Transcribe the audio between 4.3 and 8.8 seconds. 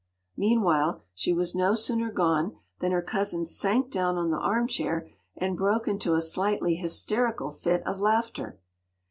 the armchair, and broke into a slightly hysterical fit of laughter.